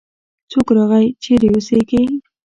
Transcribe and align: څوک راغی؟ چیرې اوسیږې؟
څوک 0.51 0.67
راغی؟ 0.75 1.07
چیرې 1.23 1.47
اوسیږې؟ 1.53 2.01